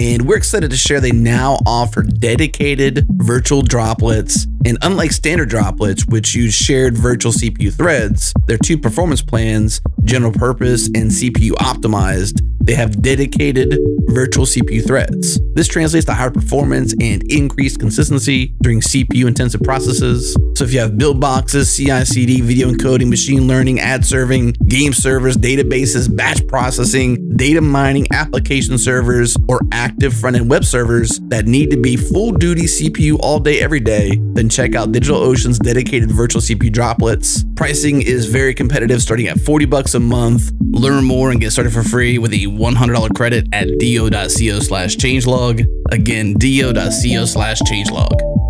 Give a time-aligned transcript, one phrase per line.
[0.00, 4.46] And we're excited to share they now offer dedicated virtual droplets.
[4.64, 10.32] And unlike standard droplets, which use shared virtual CPU threads, their two performance plans, general
[10.32, 13.78] purpose and CPU optimized, they have dedicated
[14.08, 15.40] virtual CPU threads.
[15.54, 20.36] This translates to higher performance and increased consistency during CPU intensive processes.
[20.56, 24.92] So if you have build boxes, CI CD, video encoding, machine learning, ad serving, game
[24.92, 31.46] servers, databases, batch processing, data mining, application servers, or active front end web servers that
[31.46, 36.10] need to be full duty CPU all day, every day, then check out DigitalOcean's dedicated
[36.10, 37.44] virtual CPU droplets.
[37.56, 40.52] Pricing is very competitive, starting at 40 bucks a month.
[40.70, 44.28] Learn more and get started for free with a $100 credit at do.co
[44.60, 45.64] slash changelog.
[45.90, 48.49] Again, do.co slash changelog.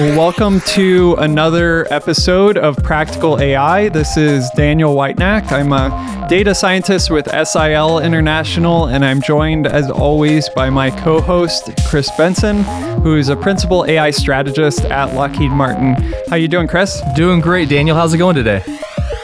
[0.00, 3.90] Well, welcome to another episode of Practical AI.
[3.90, 5.52] This is Daniel Whitenack.
[5.52, 11.20] I'm a data scientist with SIL International, and I'm joined, as always, by my co
[11.20, 12.64] host, Chris Benson,
[13.02, 15.96] who is a principal AI strategist at Lockheed Martin.
[16.30, 17.02] How you doing, Chris?
[17.14, 17.94] Doing great, Daniel.
[17.94, 18.62] How's it going today?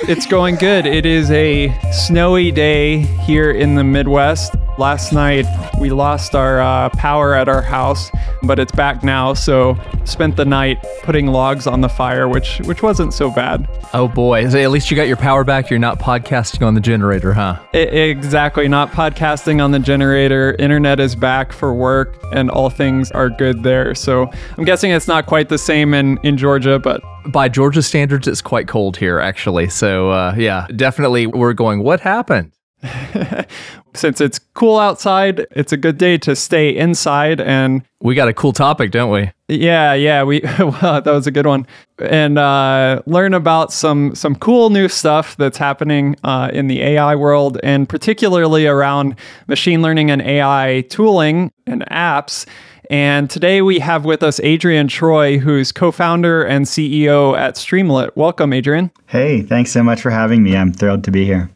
[0.02, 0.84] It's going good.
[0.84, 4.54] It is a snowy day here in the Midwest.
[4.78, 5.46] Last night
[5.80, 8.10] we lost our uh, power at our house,
[8.42, 9.32] but it's back now.
[9.32, 13.66] So spent the night putting logs on the fire, which which wasn't so bad.
[13.94, 14.48] Oh boy!
[14.50, 15.70] So at least you got your power back.
[15.70, 17.58] You're not podcasting on the generator, huh?
[17.72, 18.68] Exactly.
[18.68, 20.54] Not podcasting on the generator.
[20.58, 23.94] Internet is back for work, and all things are good there.
[23.94, 28.28] So I'm guessing it's not quite the same in in Georgia, but by Georgia standards,
[28.28, 29.68] it's quite cold here, actually.
[29.68, 32.52] So, uh, yeah, definitely we're going, what happened?
[33.96, 37.40] Since it's cool outside, it's a good day to stay inside.
[37.40, 39.30] And we got a cool topic, don't we?
[39.48, 40.22] Yeah, yeah.
[40.22, 41.66] We well, that was a good one,
[41.98, 47.14] and uh, learn about some some cool new stuff that's happening uh, in the AI
[47.14, 52.46] world, and particularly around machine learning and AI tooling and apps.
[52.88, 58.10] And today we have with us Adrien Treuille, who's co founder and CEO at Streamlit.
[58.14, 58.90] Welcome, Adrian.
[59.06, 60.56] Hey, thanks so much for having me.
[60.56, 61.50] I'm thrilled to be here.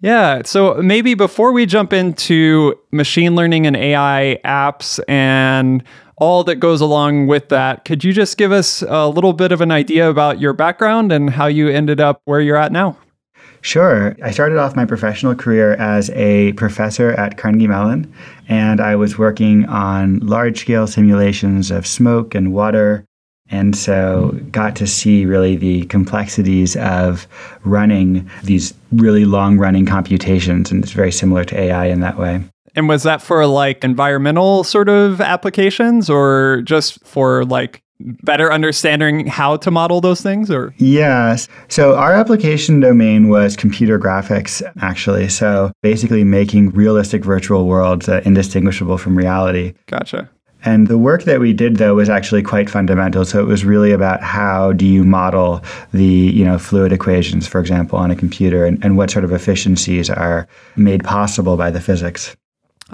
[0.00, 0.42] Yeah.
[0.44, 5.82] So maybe before we jump into machine learning and AI apps and
[6.16, 9.60] all that goes along with that, could you just give us a little bit of
[9.60, 12.96] an idea about your background and how you ended up where you're at now?
[13.60, 14.16] Sure.
[14.22, 18.12] I started off my professional career as a professor at Carnegie Mellon,
[18.48, 23.04] and I was working on large scale simulations of smoke and water.
[23.50, 27.26] And so got to see really the complexities of
[27.64, 30.70] running these really long running computations.
[30.70, 32.42] And it's very similar to AI in that way.
[32.74, 39.26] And was that for like environmental sort of applications or just for like better understanding
[39.26, 45.28] how to model those things or yes so our application domain was computer graphics actually
[45.28, 50.30] so basically making realistic virtual worlds uh, indistinguishable from reality gotcha
[50.68, 53.92] and the work that we did though was actually quite fundamental so it was really
[53.92, 55.62] about how do you model
[55.92, 59.32] the you know fluid equations for example on a computer and, and what sort of
[59.32, 60.46] efficiencies are
[60.76, 62.36] made possible by the physics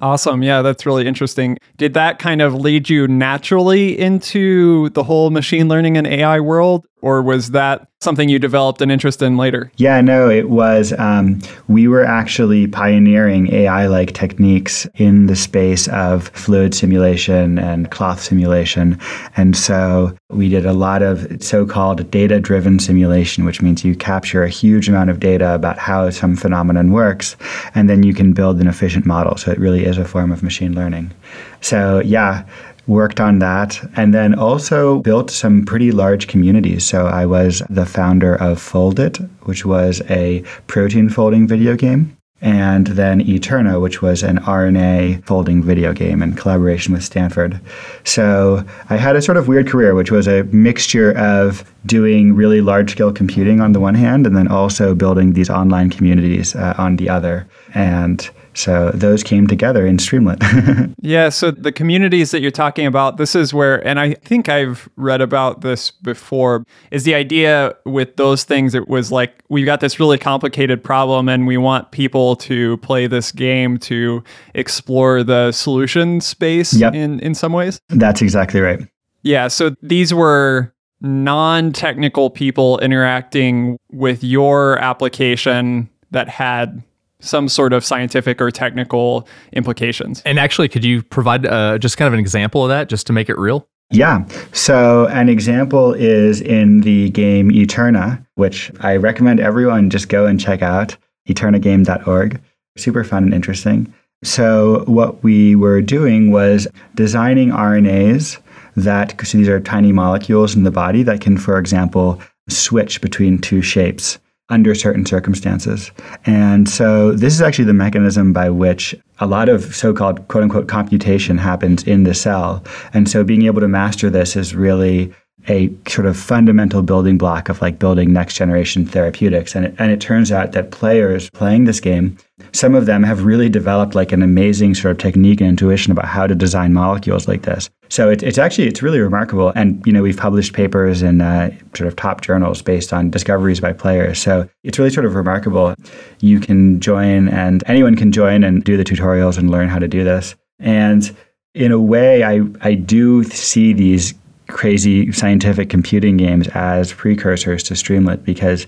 [0.01, 0.43] Awesome.
[0.43, 1.57] Yeah, that's really interesting.
[1.77, 6.85] Did that kind of lead you naturally into the whole machine learning and AI world?
[7.05, 9.71] Or was that something you developed an interest in later?
[9.77, 10.95] Yeah, no, it was.
[10.99, 17.91] Um, we were actually pioneering AI like techniques in the space of fluid simulation and
[17.91, 18.99] cloth simulation.
[19.37, 23.95] And so we did a lot of so called data driven simulation, which means you
[23.95, 27.37] capture a huge amount of data about how some phenomenon works,
[27.75, 29.37] and then you can build an efficient model.
[29.37, 31.13] So it really is a form of machine learning.
[31.61, 32.47] So, yeah,
[32.87, 36.85] worked on that and then also built some pretty large communities.
[36.85, 42.17] So I was the founder of Foldit, which was a protein folding video game.
[42.45, 47.59] and then Eterna, which was an RNA folding video game in collaboration with Stanford.
[48.05, 52.61] So I had a sort of weird career, which was a mixture of doing really
[52.61, 56.75] large scale computing on the one hand, and then also building these online communities uh,
[56.77, 57.47] on the other.
[57.73, 60.95] And so those came together in Streamlit.
[61.01, 61.29] yeah.
[61.29, 65.21] So the communities that you're talking about, this is where, and I think I've read
[65.21, 68.75] about this before, is the idea with those things.
[68.75, 73.07] It was like, we've got this really complicated problem and we want people to play
[73.07, 74.23] this game to
[74.55, 76.95] explore the solution space yep.
[76.95, 77.81] in, in some ways.
[77.89, 78.81] That's exactly right.
[79.23, 79.49] Yeah.
[79.49, 86.83] So these were non technical people interacting with your application that had
[87.25, 90.23] some sort of scientific or technical implications.
[90.25, 93.13] And actually, could you provide uh, just kind of an example of that just to
[93.13, 93.69] make it real?
[93.91, 94.27] Yeah.
[94.53, 100.41] So, an example is in the game Eterna, which I recommend everyone just go and
[100.41, 100.97] check out
[101.29, 102.41] eternagame.org.
[102.77, 103.93] Super fun and interesting.
[104.23, 108.39] So, what we were doing was designing RNAs
[108.77, 113.39] that, so these are tiny molecules in the body that can, for example, switch between
[113.39, 114.19] two shapes
[114.51, 115.91] under certain circumstances.
[116.27, 120.69] And so this is actually the mechanism by which a lot of so-called quote unquote
[120.69, 122.63] computation happens in the cell.
[122.93, 125.15] And so being able to master this is really
[125.49, 129.55] a sort of fundamental building block of like building next generation therapeutics.
[129.55, 132.17] And it, and it turns out that players playing this game,
[132.53, 136.07] some of them have really developed like an amazing sort of technique and intuition about
[136.07, 137.69] how to design molecules like this.
[137.91, 139.53] So it, it's actually it's really remarkable.
[139.55, 143.61] And you know we've published papers in uh, sort of top journals based on discoveries
[143.61, 144.19] by players.
[144.19, 145.75] So it's really sort of remarkable.
[146.21, 149.89] You can join and anyone can join and do the tutorials and learn how to
[149.89, 150.35] do this.
[150.59, 151.15] And
[151.55, 154.15] in a way, I, I do see these
[154.49, 158.67] crazy scientific computing games as precursors to Streamlit because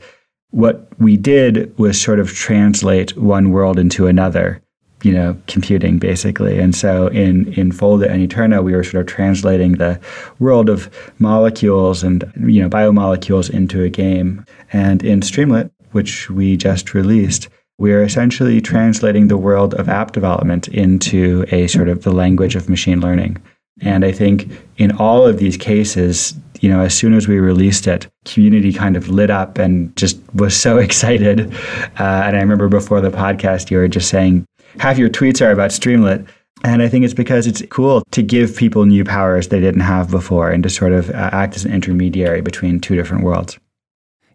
[0.51, 4.63] what we did was sort of translate one world into another,
[5.03, 6.59] you know, computing basically.
[6.59, 10.01] And so in, in Foldit and Eterna, we were sort of translating the
[10.39, 14.45] world of molecules and, you know, biomolecules into a game.
[14.73, 17.49] And in Streamlit, which we just released,
[17.79, 22.57] we are essentially translating the world of app development into a sort of the language
[22.57, 23.37] of machine learning.
[23.83, 27.87] And I think in all of these cases, you know, as soon as we released
[27.87, 31.53] it, community kind of lit up and just was so excited.
[31.99, 34.47] Uh, and I remember before the podcast, you were just saying
[34.79, 36.27] half your tweets are about Streamlit.
[36.65, 40.11] And I think it's because it's cool to give people new powers they didn't have
[40.11, 43.59] before and to sort of uh, act as an intermediary between two different worlds.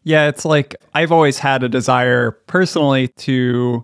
[0.03, 3.83] Yeah, it's like I've always had a desire personally to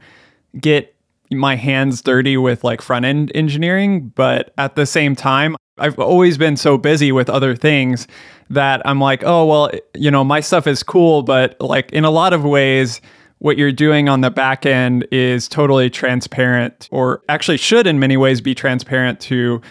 [0.60, 0.95] get
[1.31, 6.38] my hands dirty with like front end engineering, but at the same time, I've always
[6.38, 8.07] been so busy with other things
[8.50, 12.09] that I'm like, oh, well, you know, my stuff is cool, but like in a
[12.09, 13.01] lot of ways,
[13.39, 18.18] what you're doing on the back end is totally transparent, or actually should in many
[18.18, 19.62] ways be transparent to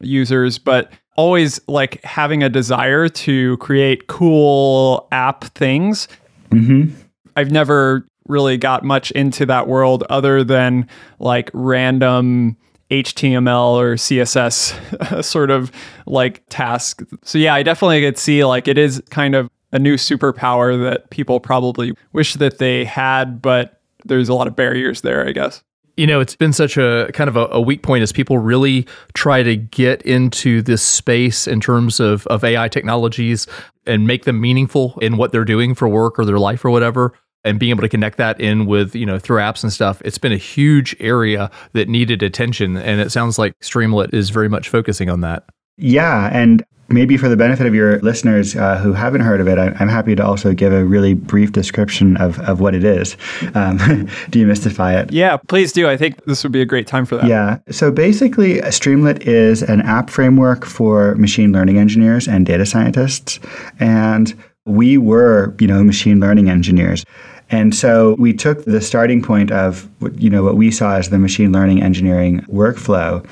[0.00, 6.06] users, but always like having a desire to create cool app things.
[6.50, 6.94] Mm-hmm.
[7.34, 10.88] I've never really got much into that world other than
[11.18, 12.56] like random
[12.90, 15.72] HTML or CSS sort of
[16.06, 17.02] like task.
[17.22, 21.10] So yeah, I definitely could see like it is kind of a new superpower that
[21.10, 25.62] people probably wish that they had, but there's a lot of barriers there, I guess.
[25.96, 28.86] You know, it's been such a kind of a, a, weak point as people really
[29.14, 33.46] try to get into this space in terms of, of AI technologies
[33.86, 37.14] and make them meaningful in what they're doing for work or their life or whatever
[37.46, 40.18] and being able to connect that in with you know through apps and stuff it's
[40.18, 44.68] been a huge area that needed attention and it sounds like streamlit is very much
[44.68, 45.44] focusing on that.
[45.78, 49.58] Yeah and maybe for the benefit of your listeners uh, who haven't heard of it
[49.58, 53.14] i'm happy to also give a really brief description of, of what it is.
[53.54, 53.78] Um,
[54.30, 55.12] demystify it?
[55.12, 55.88] Yeah please do.
[55.88, 57.26] I think this would be a great time for that.
[57.26, 63.38] Yeah so basically streamlit is an app framework for machine learning engineers and data scientists
[63.78, 64.34] and
[64.66, 67.04] we were you know machine learning engineers
[67.50, 71.18] and so we took the starting point of you know what we saw as the
[71.18, 73.24] machine learning engineering workflow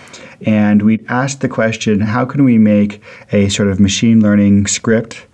[0.46, 3.02] and we asked the question how can we make
[3.32, 5.26] a sort of machine learning script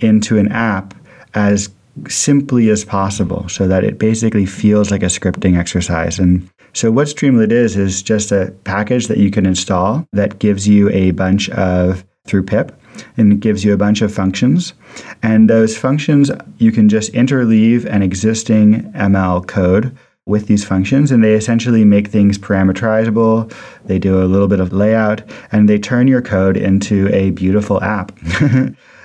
[0.00, 0.94] into an app
[1.34, 1.68] as
[2.08, 7.08] simply as possible so that it basically feels like a scripting exercise and so what
[7.08, 11.48] Streamlit is is just a package that you can install that gives you a bunch
[11.50, 12.78] of through pip
[13.16, 14.74] and it gives you a bunch of functions.
[15.22, 21.24] And those functions, you can just interleave an existing ML code with these functions, and
[21.24, 23.52] they essentially make things parameterizable.
[23.86, 27.82] They do a little bit of layout, and they turn your code into a beautiful
[27.82, 28.12] app.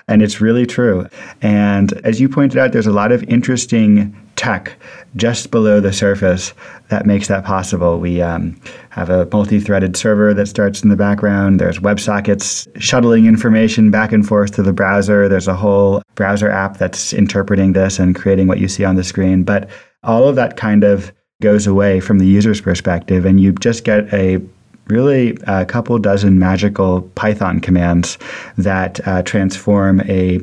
[0.07, 1.07] and it's really true.
[1.41, 4.73] And as you pointed out, there's a lot of interesting tech
[5.15, 6.53] just below the surface
[6.89, 7.99] that makes that possible.
[7.99, 8.59] We um,
[8.89, 11.59] have a multi threaded server that starts in the background.
[11.59, 15.29] There's WebSockets shuttling information back and forth to the browser.
[15.29, 19.03] There's a whole browser app that's interpreting this and creating what you see on the
[19.03, 19.43] screen.
[19.43, 19.69] But
[20.03, 21.11] all of that kind of
[21.41, 24.41] goes away from the user's perspective, and you just get a
[24.87, 28.17] really a couple dozen magical Python commands
[28.57, 30.39] that uh, transform a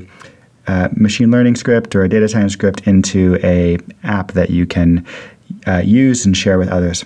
[0.66, 5.06] uh, machine learning script or a data science script into a app that you can
[5.66, 7.04] uh, use and share with others.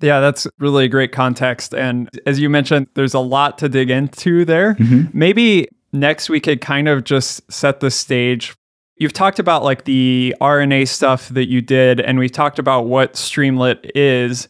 [0.00, 1.74] Yeah, that's really great context.
[1.74, 4.74] And as you mentioned, there's a lot to dig into there.
[4.74, 5.18] Mm-hmm.
[5.18, 8.54] Maybe next we could kind of just set the stage.
[8.96, 13.14] You've talked about like the RNA stuff that you did, and we've talked about what
[13.14, 14.48] Streamlit is.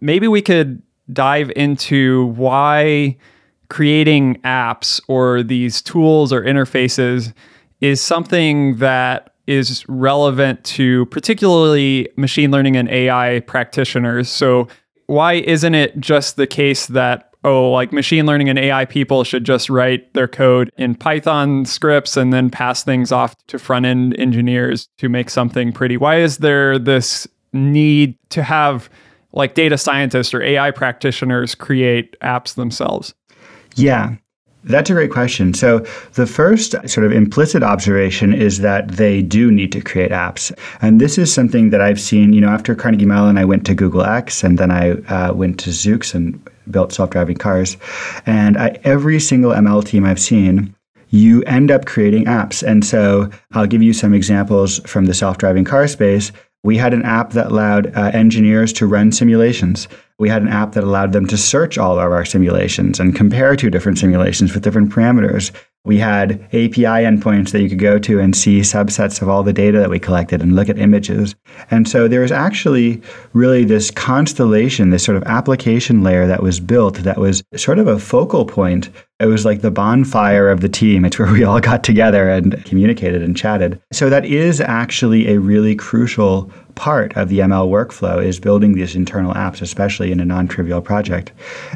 [0.00, 0.82] Maybe we could
[1.12, 3.16] dive into why
[3.68, 7.32] creating apps or these tools or interfaces
[7.80, 14.28] is something that is relevant to particularly machine learning and AI practitioners.
[14.28, 14.68] So,
[15.06, 19.44] why isn't it just the case that, oh, like machine learning and AI people should
[19.44, 24.14] just write their code in Python scripts and then pass things off to front end
[24.18, 25.96] engineers to make something pretty?
[25.96, 28.90] Why is there this need to have
[29.32, 33.14] like data scientists or AI practitioners create apps themselves?
[33.76, 34.16] Yeah.
[34.64, 35.54] That's a great question.
[35.54, 40.52] So, the first sort of implicit observation is that they do need to create apps.
[40.82, 43.74] And this is something that I've seen, you know, after Carnegie Mellon, I went to
[43.74, 47.76] Google X and then I uh, went to Zoox and built self driving cars.
[48.26, 50.74] And I, every single ML team I've seen,
[51.10, 52.66] you end up creating apps.
[52.66, 56.32] And so, I'll give you some examples from the self driving car space.
[56.64, 59.86] We had an app that allowed uh, engineers to run simulations.
[60.18, 63.54] We had an app that allowed them to search all of our simulations and compare
[63.54, 65.52] two different simulations with different parameters.
[65.84, 69.52] We had API endpoints that you could go to and see subsets of all the
[69.52, 71.34] data that we collected and look at images.
[71.70, 73.00] And so there was actually
[73.32, 77.86] really this constellation, this sort of application layer that was built that was sort of
[77.86, 78.90] a focal point.
[79.18, 81.04] It was like the bonfire of the team.
[81.04, 83.80] It's where we all got together and communicated and chatted.
[83.92, 88.94] So that is actually a really crucial part of the ML workflow is building these
[88.94, 91.32] internal apps, especially in a non-trivial project.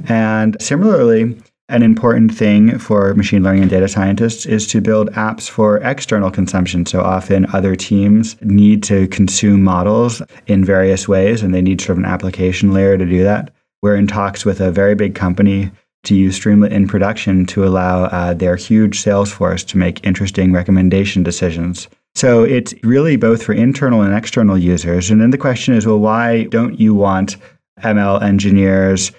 [0.09, 1.37] And similarly,
[1.72, 6.30] an important thing for machine learning and data scientists is to build apps for external
[6.30, 6.84] consumption.
[6.84, 11.98] So often other teams need to consume models in various ways, and they need sort
[11.98, 13.54] of an application layer to do that.
[13.80, 15.70] We're in talks with a very big company
[16.04, 20.52] to use Streamlit in production to allow uh, their huge sales force to make interesting
[20.52, 21.88] recommendation decisions.
[22.14, 25.10] So it's really both for internal and external users.
[25.10, 27.36] And then the question is well, why don't you want
[27.80, 29.10] ML engineers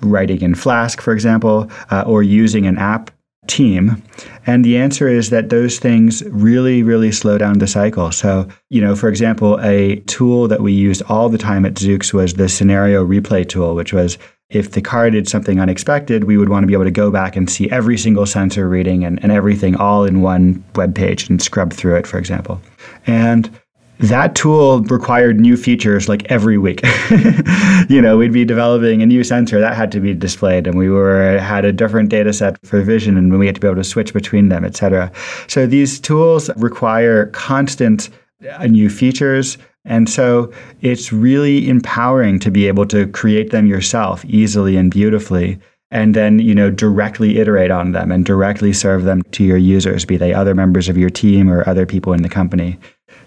[0.00, 3.10] writing in Flask, for example, uh, or using an app
[3.46, 4.02] team?
[4.46, 8.12] And the answer is that those things really, really slow down the cycle.
[8.12, 12.12] So, you know, for example, a tool that we used all the time at Zoox
[12.12, 14.18] was the scenario replay tool, which was
[14.50, 17.36] if the car did something unexpected, we would want to be able to go back
[17.36, 21.42] and see every single sensor reading and, and everything all in one web page and
[21.42, 22.60] scrub through it, for example.
[23.06, 23.50] And
[24.00, 26.80] that tool required new features like every week.
[27.88, 30.88] you know, we'd be developing a new sensor that had to be displayed, and we
[30.88, 33.84] were had a different data set for vision, and we had to be able to
[33.84, 35.10] switch between them, et cetera.
[35.48, 38.10] So these tools require constant
[38.52, 39.58] uh, new features.
[39.84, 40.52] And so
[40.82, 45.58] it's really empowering to be able to create them yourself easily and beautifully
[45.90, 50.04] and then you know directly iterate on them and directly serve them to your users
[50.04, 52.78] be they other members of your team or other people in the company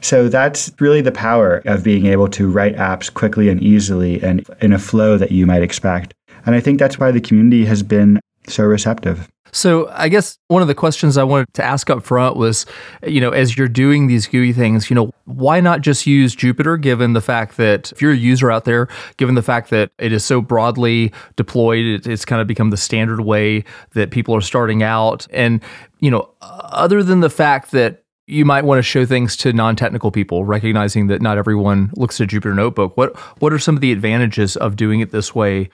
[0.01, 4.43] so that's really the power of being able to write apps quickly and easily and
[4.59, 6.13] in a flow that you might expect.
[6.45, 9.29] And I think that's why the community has been so receptive.
[9.51, 12.65] So I guess one of the questions I wanted to ask up front was,
[13.05, 16.79] you know, as you're doing these GUI things, you know, why not just use Jupyter
[16.79, 20.13] given the fact that if you're a user out there, given the fact that it
[20.13, 24.41] is so broadly deployed, it, it's kind of become the standard way that people are
[24.41, 25.27] starting out.
[25.31, 25.61] And,
[25.99, 30.11] you know, other than the fact that you might want to show things to non-technical
[30.11, 32.95] people, recognizing that not everyone looks at Jupyter Notebook.
[32.95, 35.69] What what are some of the advantages of doing it this way?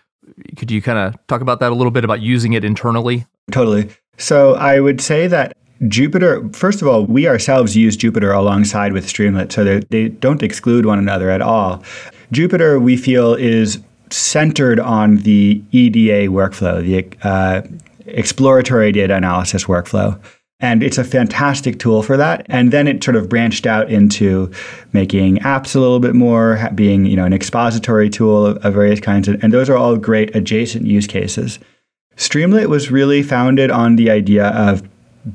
[0.55, 3.25] Could you kind of talk about that a little bit about using it internally?
[3.51, 3.89] Totally.
[4.17, 9.05] So I would say that Jupyter, first of all, we ourselves use Jupyter alongside with
[9.05, 11.83] Streamlit, so they don't exclude one another at all.
[12.33, 13.79] Jupyter, we feel, is
[14.09, 17.61] centered on the EDA workflow, the uh,
[18.07, 20.19] exploratory data analysis workflow.
[20.59, 22.45] And it's a fantastic tool for that.
[22.49, 24.51] And then it sort of branched out into
[24.91, 28.99] making apps a little bit more, being you know an expository tool of, of various
[28.99, 29.27] kinds.
[29.27, 31.59] And those are all great adjacent use cases.
[32.15, 34.81] Streamlit was really founded on the idea of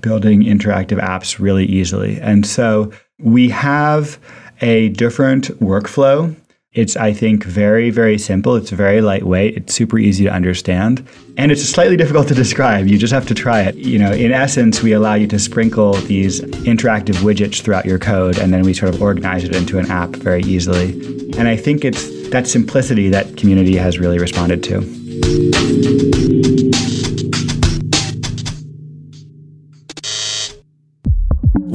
[0.01, 2.21] building interactive apps really easily.
[2.21, 4.19] And so we have
[4.61, 6.35] a different workflow.
[6.75, 8.57] It's, I think, very, very simple.
[8.57, 9.59] It's very lightweight.
[9.59, 11.07] It's super easy to understand.
[11.37, 12.87] And it's slightly difficult to describe.
[12.87, 13.75] You just have to try it.
[13.75, 18.39] You know, in essence, we allow you to sprinkle these interactive widgets throughout your code,
[18.39, 20.93] and then we sort of organize it into an app very easily.
[21.37, 26.52] And I think it's that simplicity that community has really responded to.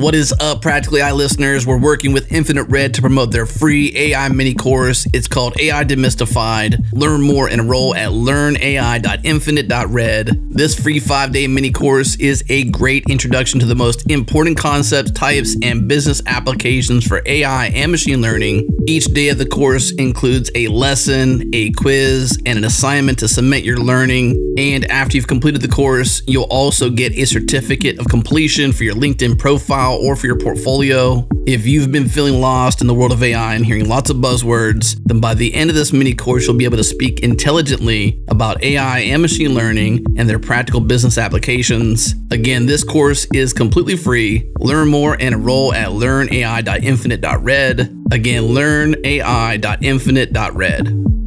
[0.07, 1.67] What is up, Practically AI listeners?
[1.67, 5.05] We're working with Infinite Red to promote their free AI mini course.
[5.13, 6.93] It's called AI Demystified.
[6.93, 10.49] Learn more and enroll at learnai.infinite.red.
[10.49, 15.11] This free five day mini course is a great introduction to the most important concepts,
[15.11, 18.65] types, and business applications for AI and machine learning.
[18.87, 23.65] Each day of the course includes a lesson, a quiz, and an assignment to cement
[23.65, 24.55] your learning.
[24.57, 28.95] And after you've completed the course, you'll also get a certificate of completion for your
[28.95, 31.27] LinkedIn profile or for your portfolio.
[31.45, 34.99] If you've been feeling lost in the world of AI and hearing lots of buzzwords,
[35.05, 38.61] then by the end of this mini course, you'll be able to speak intelligently about
[38.63, 42.15] AI and machine learning and their practical business applications.
[42.31, 44.51] Again, this course is completely free.
[44.59, 47.95] Learn more and enroll at learnai.infinite.red.
[48.11, 51.26] Again, learnai.infinite.red.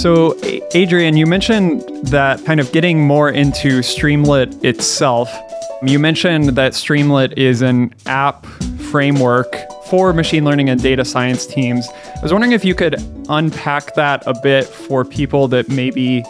[0.00, 0.34] So,
[0.74, 5.30] Adrien, you mentioned that kind of getting more into Streamlit itself.
[5.82, 8.46] You mentioned that Streamlit is an app
[8.90, 9.54] framework
[9.88, 11.86] for machine learning and data science teams.
[12.16, 12.96] I was wondering if you could
[13.28, 16.24] unpack that a bit for people that maybe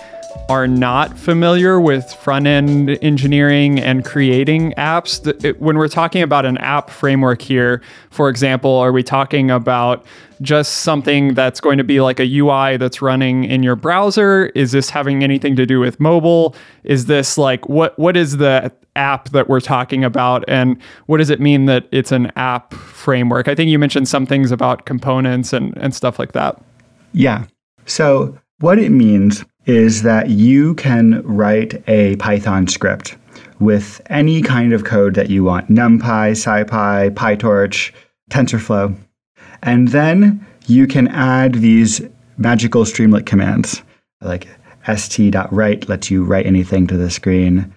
[0.48, 5.58] are not familiar with front end engineering and creating apps.
[5.58, 10.04] When we're talking about an app framework here, for example, are we talking about
[10.42, 14.46] just something that's going to be like a UI that's running in your browser?
[14.54, 16.54] Is this having anything to do with mobile?
[16.84, 21.30] Is this like what what is the app that we're talking about and what does
[21.30, 23.48] it mean that it's an app framework?
[23.48, 26.60] I think you mentioned some things about components and, and stuff like that.
[27.12, 27.46] Yeah.
[27.86, 33.16] So what it means is that you can write a Python script
[33.58, 37.92] with any kind of code that you want NumPy, SciPy, PyTorch,
[38.30, 38.96] TensorFlow.
[39.62, 42.00] And then you can add these
[42.38, 43.82] magical Streamlit commands
[44.22, 44.48] like
[44.86, 47.74] st.write lets you write anything to the screen,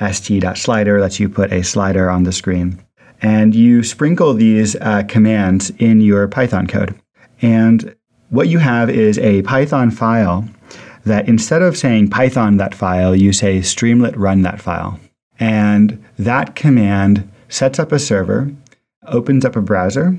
[0.00, 2.82] st.slider lets you put a slider on the screen.
[3.20, 6.98] And you sprinkle these uh, commands in your Python code.
[7.40, 7.94] And
[8.30, 10.48] what you have is a Python file
[11.04, 14.98] that instead of saying Python that file, you say Streamlit run that file.
[15.38, 18.50] And that command sets up a server,
[19.08, 20.16] opens up a browser,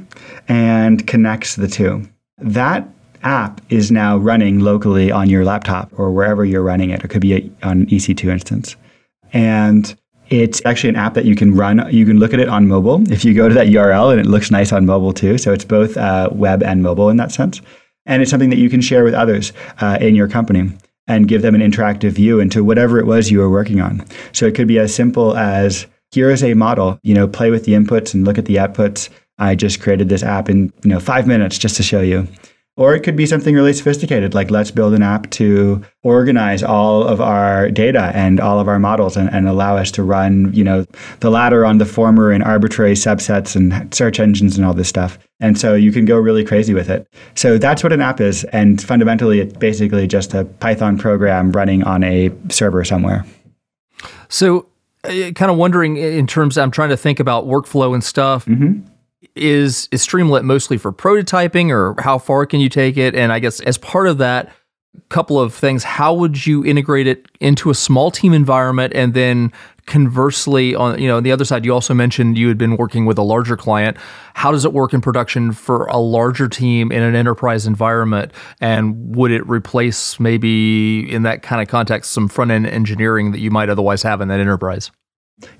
[0.48, 2.08] and connects the two.
[2.40, 2.88] That
[3.24, 7.04] app is now running locally on your laptop or wherever you're running it.
[7.04, 8.76] It could be on an EC2 instance.
[9.32, 9.96] And
[10.30, 11.88] it's actually an app that you can run.
[11.94, 14.26] You can look at it on mobile if you go to that URL, and it
[14.26, 15.38] looks nice on mobile too.
[15.38, 17.62] So it's both uh, web and mobile in that sense
[18.06, 20.72] and it's something that you can share with others uh, in your company
[21.08, 24.06] and give them an interactive view into whatever it was you were working on.
[24.32, 27.66] So it could be as simple as here is a model, you know, play with
[27.66, 29.10] the inputs and look at the outputs.
[29.40, 32.28] I just created this app in, you know, 5 minutes just to show you.
[32.76, 37.04] Or it could be something really sophisticated, like let's build an app to organize all
[37.04, 40.64] of our data and all of our models and, and, allow us to run, you
[40.64, 40.84] know,
[41.20, 45.20] the latter on the former in arbitrary subsets and search engines and all this stuff.
[45.40, 47.08] And so you can go really crazy with it.
[47.36, 48.44] So that's what an app is.
[48.46, 53.24] And fundamentally, it's basically just a Python program running on a server somewhere.
[54.30, 54.66] So,
[55.04, 58.46] uh, kind of wondering in terms, I'm trying to think about workflow and stuff.
[58.46, 58.88] Mm-hmm
[59.36, 63.16] is is Streamlit mostly for prototyping, or how far can you take it?
[63.16, 64.52] And I guess as part of that,
[65.10, 65.84] couple of things.
[65.84, 69.52] How would you integrate it into a small team environment, and then
[69.86, 73.06] conversely, on you know on the other side, you also mentioned you had been working
[73.06, 73.98] with a larger client.
[74.34, 78.32] How does it work in production for a larger team in an enterprise environment?
[78.62, 83.40] And would it replace maybe in that kind of context some front end engineering that
[83.40, 84.92] you might otherwise have in that enterprise?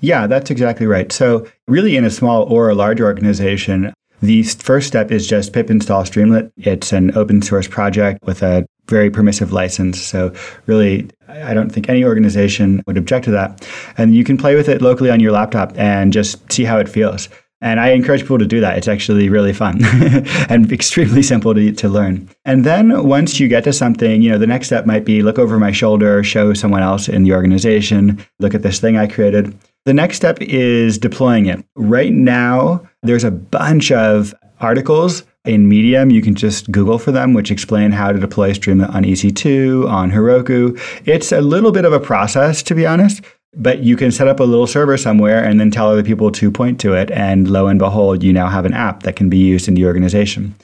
[0.00, 1.10] Yeah, that's exactly right.
[1.12, 5.70] So, really, in a small or a large organization, the first step is just pip
[5.70, 6.50] install Streamlit.
[6.56, 10.00] It's an open source project with a very permissive license.
[10.00, 10.32] So,
[10.66, 13.66] really, I don't think any organization would object to that.
[13.98, 16.88] And you can play with it locally on your laptop and just see how it
[16.88, 17.28] feels.
[17.64, 18.76] And I encourage people to do that.
[18.76, 19.78] It's actually really fun
[20.50, 22.28] and extremely simple to, to learn.
[22.44, 25.38] And then once you get to something, you know, the next step might be look
[25.38, 29.58] over my shoulder, show someone else in the organization, look at this thing I created.
[29.86, 31.64] The next step is deploying it.
[31.74, 37.34] Right now, there's a bunch of articles in Medium, you can just Google for them,
[37.34, 40.80] which explain how to deploy Streamlit on EC2, on Heroku.
[41.04, 43.22] It's a little bit of a process, to be honest,
[43.56, 46.50] but you can set up a little server somewhere and then tell other people to
[46.50, 47.10] point to it.
[47.10, 49.86] And lo and behold, you now have an app that can be used in the
[49.86, 50.54] organization.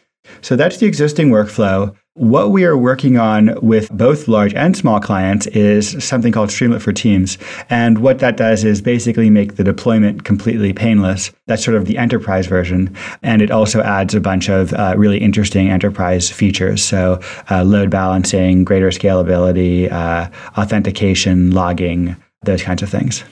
[0.42, 1.94] So that's the existing workflow.
[2.14, 6.82] What we are working on with both large and small clients is something called Streamlit
[6.82, 7.38] for Teams.
[7.70, 11.30] And what that does is basically make the deployment completely painless.
[11.46, 12.94] That's sort of the enterprise version.
[13.22, 16.82] And it also adds a bunch of uh, really interesting enterprise features.
[16.82, 23.24] So, uh, load balancing, greater scalability, uh, authentication, logging, those kinds of things.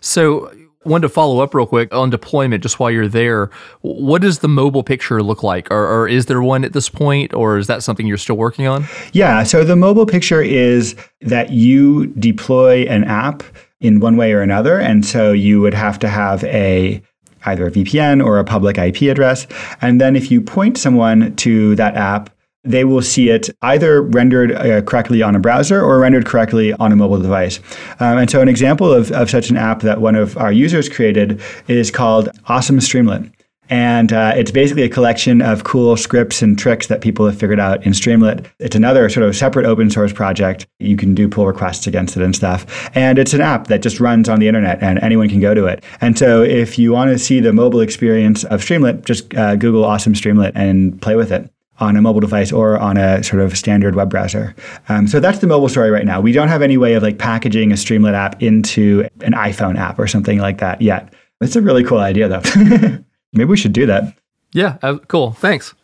[0.00, 0.52] So,
[0.84, 3.50] Wanted to follow up real quick on deployment just while you're there.
[3.82, 5.70] What does the mobile picture look like?
[5.70, 8.66] Or, or, is there one at this point, or is that something you're still working
[8.66, 8.86] on?
[9.12, 13.44] Yeah, so the mobile picture is that you deploy an app
[13.80, 14.80] in one way or another.
[14.80, 17.00] And so you would have to have a
[17.46, 19.46] either a VPN or a public IP address.
[19.80, 22.30] And then if you point someone to that app,
[22.64, 26.92] they will see it either rendered uh, correctly on a browser or rendered correctly on
[26.92, 27.58] a mobile device.
[28.00, 30.88] Um, and so, an example of, of such an app that one of our users
[30.88, 33.32] created is called Awesome Streamlit.
[33.70, 37.58] And uh, it's basically a collection of cool scripts and tricks that people have figured
[37.58, 38.46] out in Streamlit.
[38.58, 40.66] It's another sort of separate open source project.
[40.78, 42.90] You can do pull requests against it and stuff.
[42.94, 45.64] And it's an app that just runs on the internet and anyone can go to
[45.64, 45.82] it.
[46.02, 49.86] And so if you want to see the mobile experience of Streamlit, just uh, Google
[49.86, 51.50] Awesome Streamlit and play with it
[51.82, 54.54] on a mobile device or on a sort of standard web browser.
[54.88, 56.20] Um, so that's the mobile story right now.
[56.20, 59.98] We don't have any way of like packaging a Streamlit app into an iPhone app
[59.98, 61.12] or something like that yet.
[61.40, 62.42] It's a really cool idea though.
[63.32, 64.16] Maybe we should do that.
[64.52, 65.32] Yeah, uh, cool.
[65.32, 65.74] Thanks.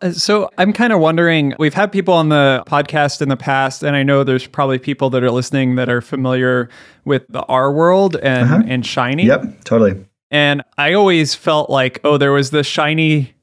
[0.00, 3.82] Uh, so I'm kind of wondering, we've had people on the podcast in the past,
[3.82, 6.68] and I know there's probably people that are listening that are familiar
[7.04, 8.62] with the R world and, uh-huh.
[8.66, 9.24] and Shiny.
[9.24, 10.04] Yep, totally.
[10.30, 13.34] And I always felt like, oh, there was the Shiny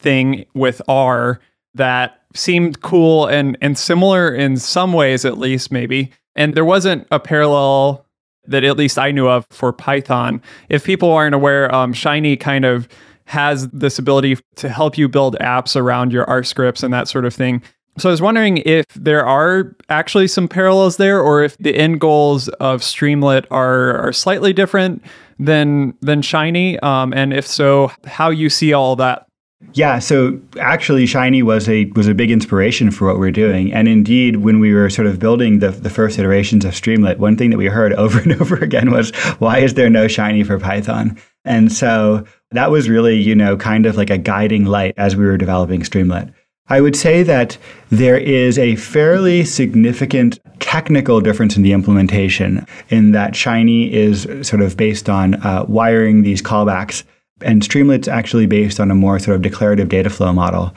[0.00, 1.40] thing with R
[1.74, 6.10] that seemed cool and and similar in some ways at least maybe.
[6.36, 8.06] And there wasn't a parallel
[8.46, 10.42] that at least I knew of for Python.
[10.68, 12.88] If people aren't aware, um, Shiny kind of
[13.26, 17.24] has this ability to help you build apps around your R scripts and that sort
[17.24, 17.62] of thing.
[17.98, 22.00] So I was wondering if there are actually some parallels there, or if the end
[22.00, 25.02] goals of Streamlit are are slightly different
[25.38, 29.26] than than Shiny, um, and if so, how you see all that.
[29.74, 33.72] Yeah, so actually Shiny was a was a big inspiration for what we're doing.
[33.72, 37.36] And indeed, when we were sort of building the, the first iterations of Streamlit, one
[37.36, 40.58] thing that we heard over and over again was, why is there no Shiny for
[40.58, 41.18] Python?
[41.44, 45.24] And so that was really, you know, kind of like a guiding light as we
[45.24, 46.32] were developing Streamlit.
[46.68, 47.58] I would say that
[47.90, 54.62] there is a fairly significant technical difference in the implementation in that Shiny is sort
[54.62, 57.02] of based on uh, wiring these callbacks
[57.42, 60.74] and Streamlit's actually based on a more sort of declarative data flow model.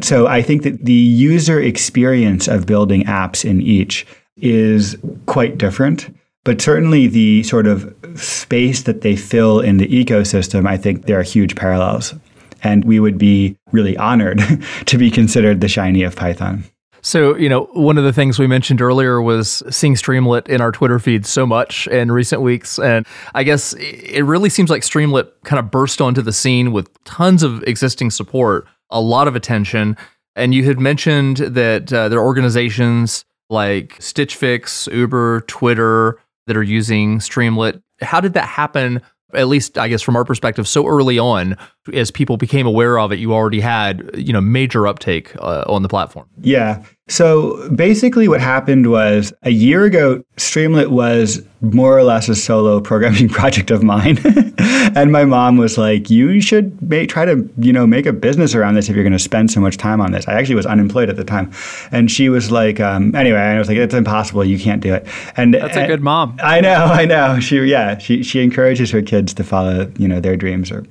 [0.00, 6.14] So I think that the user experience of building apps in each is quite different.
[6.44, 11.20] But certainly the sort of space that they fill in the ecosystem, I think there
[11.20, 12.14] are huge parallels.
[12.64, 14.40] And we would be really honored
[14.86, 16.64] to be considered the shiny of Python.
[17.04, 20.70] So, you know, one of the things we mentioned earlier was seeing Streamlit in our
[20.70, 22.78] Twitter feed so much in recent weeks.
[22.78, 26.88] And I guess it really seems like Streamlit kind of burst onto the scene with
[27.02, 29.96] tons of existing support, a lot of attention.
[30.36, 36.56] And you had mentioned that uh, there are organizations like Stitch Fix, Uber, Twitter that
[36.56, 37.82] are using Streamlit.
[38.00, 39.02] How did that happen
[39.34, 41.56] at least I guess from our perspective, so early on,
[41.92, 45.82] as people became aware of it, you already had you know major uptake uh, on
[45.82, 46.28] the platform.
[46.40, 46.84] Yeah.
[47.12, 52.80] So basically, what happened was a year ago, Streamlit was more or less a solo
[52.90, 54.18] programming project of mine,
[54.96, 58.54] and my mom was like, "You should make, try to you know make a business
[58.54, 60.64] around this if you're going to spend so much time on this." I actually was
[60.64, 61.52] unemployed at the time,
[61.90, 64.42] and she was like, um, "Anyway," I was like, "It's impossible.
[64.42, 66.38] You can't do it." And that's a good mom.
[66.42, 66.86] I know.
[66.86, 67.40] I know.
[67.40, 67.98] She yeah.
[67.98, 70.86] She she encourages her kids to follow you know their dreams or.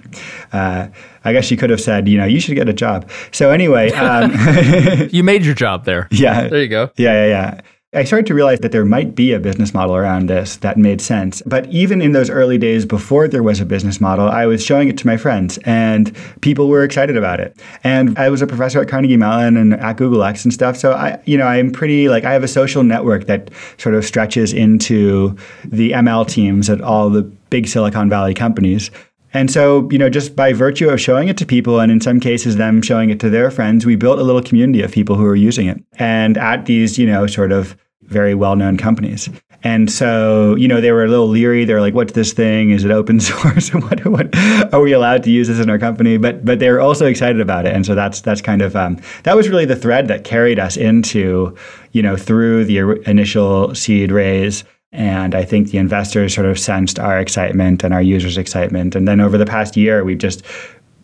[0.53, 0.89] Uh,
[1.23, 3.09] I guess she could have said, you know, you should get a job.
[3.31, 4.31] So anyway, um,
[5.11, 6.07] you made your job there.
[6.11, 6.91] Yeah, there you go.
[6.97, 7.61] Yeah, yeah, yeah.
[7.93, 11.01] I started to realize that there might be a business model around this that made
[11.01, 11.41] sense.
[11.45, 14.87] But even in those early days before there was a business model, I was showing
[14.87, 17.61] it to my friends and people were excited about it.
[17.83, 20.77] And I was a professor at Carnegie Mellon and at Google X and stuff.
[20.77, 24.05] So I, you know, I'm pretty like I have a social network that sort of
[24.05, 28.89] stretches into the ML teams at all the big Silicon Valley companies.
[29.33, 32.19] And so, you know, just by virtue of showing it to people, and in some
[32.19, 35.25] cases, them showing it to their friends, we built a little community of people who
[35.25, 35.81] are using it.
[35.93, 39.29] And at these, you know, sort of very well known companies.
[39.63, 41.65] And so, you know, they were a little leery.
[41.65, 42.71] They're like, "What's this thing?
[42.71, 43.69] Is it open source?
[43.73, 44.35] what, what
[44.73, 47.39] are we allowed to use this in our company?" But but they were also excited
[47.39, 50.23] about it, and so that's that's kind of um, that was really the thread that
[50.23, 51.55] carried us into,
[51.91, 54.63] you know, through the initial seed raise.
[54.91, 58.95] And I think the investors sort of sensed our excitement and our users' excitement.
[58.95, 60.43] And then over the past year, we've just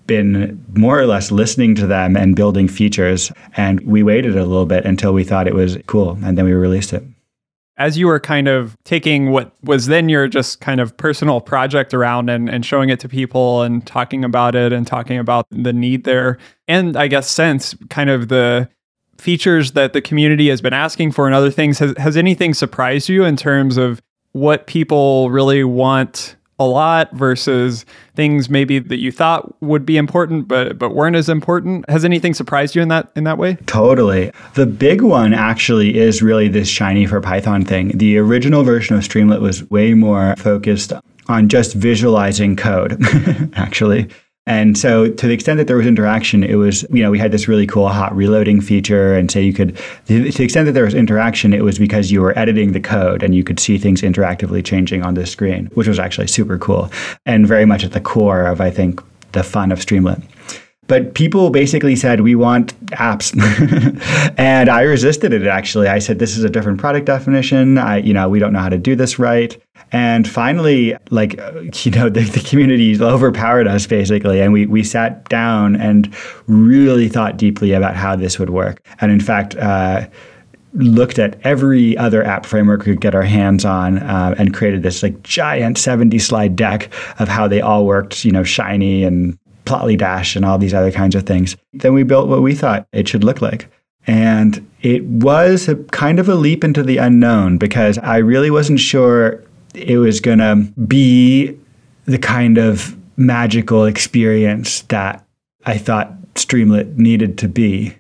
[0.08, 3.32] been more or less listening to them and building features.
[3.56, 6.54] And we waited a little bit until we thought it was cool, and then we
[6.54, 7.04] released it
[7.78, 11.94] as you were kind of taking what was then your just kind of personal project
[11.94, 15.72] around and, and showing it to people and talking about it and talking about the
[15.72, 18.68] need there and i guess since kind of the
[19.18, 23.10] features that the community has been asking for and other things has, has anything surprised
[23.10, 24.02] you in terms of
[24.32, 30.48] what people really want a lot versus things maybe that you thought would be important
[30.48, 31.88] but but weren't as important?
[31.90, 33.56] Has anything surprised you in that in that way?
[33.68, 34.32] Totally.
[34.56, 37.98] The big one actually is really this shiny for python thing.
[37.98, 40.94] The original version of streamlit was way more focused
[41.28, 43.04] on just visualizing code
[43.56, 44.10] actually
[44.48, 47.34] and so, to the extent that there was interaction, it was, you know, we had
[47.34, 49.14] this really cool hot reloading feature.
[49.14, 49.76] And so, you could,
[50.08, 53.24] to the extent that there was interaction, it was because you were editing the code
[53.24, 56.90] and you could see things interactively changing on the screen, which was actually super cool
[57.26, 60.24] and very much at the core of, I think, the fun of Streamlit.
[60.88, 63.36] But people basically said, we want apps.
[64.38, 65.88] and I resisted it actually.
[65.88, 67.78] I said, this is a different product definition.
[67.78, 69.62] I, you know, we don't know how to do this right.
[69.92, 71.34] And finally, like,
[71.86, 74.42] you know, the, the community overpowered us basically.
[74.42, 76.14] And we, we sat down and
[76.48, 78.82] really thought deeply about how this would work.
[79.02, 80.08] And in fact, uh,
[80.74, 84.84] looked at every other app framework we could get our hands on uh, and created
[84.84, 89.38] this like giant 70 slide deck of how they all worked, you know, shiny and
[89.68, 91.56] Plotly Dash and all these other kinds of things.
[91.74, 93.70] Then we built what we thought it should look like.
[94.08, 98.80] And it was a kind of a leap into the unknown because I really wasn't
[98.80, 100.56] sure it was going to
[100.88, 101.58] be
[102.06, 105.26] the kind of magical experience that
[105.66, 107.96] I thought Streamlit needed to be.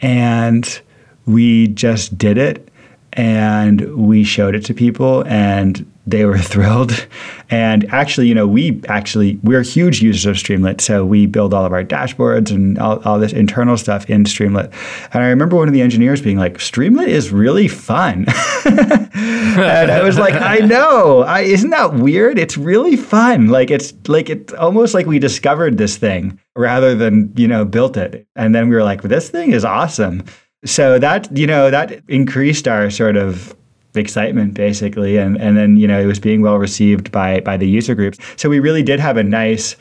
[0.00, 0.80] And
[1.26, 2.68] we just did it
[3.12, 7.06] and we showed it to people and they were thrilled.
[7.50, 11.64] And actually, you know, we actually we're huge users of Streamlit, so we build all
[11.64, 14.72] of our dashboards and all, all this internal stuff in Streamlit.
[15.12, 18.24] And I remember one of the engineers being like, "Streamlit is really fun,"
[18.64, 22.38] and I was like, "I know, I, isn't that weird?
[22.38, 23.48] It's really fun.
[23.48, 27.96] Like it's like it's almost like we discovered this thing rather than you know built
[27.96, 30.24] it." And then we were like, "This thing is awesome."
[30.64, 33.54] So that you know that increased our sort of
[33.94, 37.68] excitement basically and and then you know it was being well received by by the
[37.68, 39.76] user groups so we really did have a nice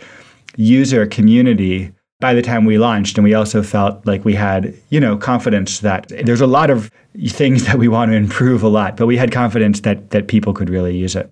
[0.57, 4.99] user community by the time we launched and we also felt like we had you
[4.99, 6.91] know confidence that there's a lot of
[7.27, 10.53] things that we want to improve a lot but we had confidence that that people
[10.53, 11.31] could really use it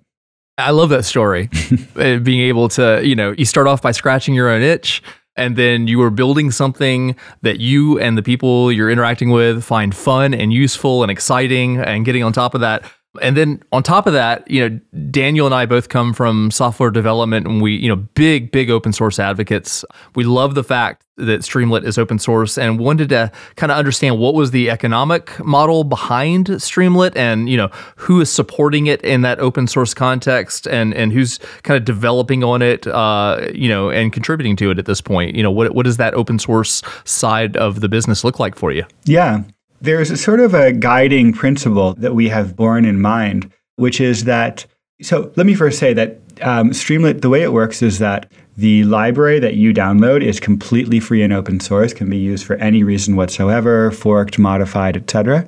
[0.57, 1.49] I love that story.
[1.95, 5.03] Uh, being able to, you know, you start off by scratching your own itch
[5.39, 9.95] and then you are building something that you and the people you're interacting with find
[9.95, 12.83] fun and useful and exciting and getting on top of that
[13.21, 16.91] and then on top of that, you know, Daniel and I both come from software
[16.91, 19.83] development and we, you know, big, big open source advocates.
[20.13, 24.19] We love the fact that Streamlit is open source and wanted to kind of understand
[24.19, 29.21] what was the economic model behind Streamlit and, you know, who is supporting it in
[29.21, 33.89] that open source context and, and who's kind of developing on it, uh, you know,
[33.89, 35.35] and contributing to it at this point.
[35.35, 38.71] You know, what, what does that open source side of the business look like for
[38.71, 38.85] you?
[39.05, 39.43] Yeah.
[39.81, 44.25] There's a sort of a guiding principle that we have borne in mind, which is
[44.25, 44.65] that.
[45.01, 48.83] So let me first say that um, Streamlit, the way it works is that the
[48.83, 52.83] library that you download is completely free and open source, can be used for any
[52.83, 55.47] reason whatsoever, forked, modified, etc.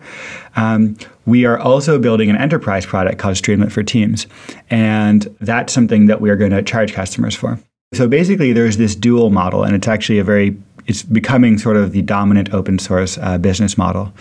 [0.55, 4.27] Um, we are also building an enterprise product called Streamlit for Teams,
[4.69, 7.59] and that's something that we are going to charge customers for.
[7.93, 10.51] So basically, there's this dual model, and it's actually a very
[10.87, 14.13] it's becoming sort of the dominant open source uh, business model.